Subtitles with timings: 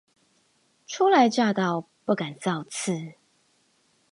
[0.87, 3.13] 初來乍到不敢造次